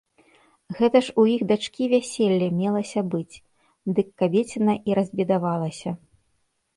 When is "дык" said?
3.99-4.07